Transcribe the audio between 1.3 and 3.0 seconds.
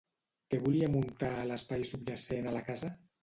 a l'espai subjacent a la casa?